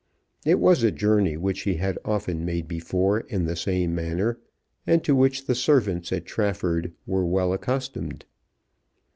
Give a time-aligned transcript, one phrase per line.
[0.47, 4.39] It was a journey which he had often made before in the same manner,
[4.87, 8.25] and to which the servants at Trafford were well accustomed.